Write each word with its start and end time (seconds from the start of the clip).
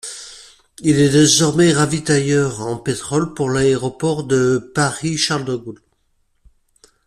Il 0.79 0.97
est 0.99 1.11
désormais 1.11 1.73
ravitailleur 1.73 2.61
en 2.61 2.75
pétrole 2.77 3.35
pour 3.35 3.51
l'aéroport 3.51 4.23
de 4.23 4.71
Paris-Charles-de-Gaulle. 4.73 5.77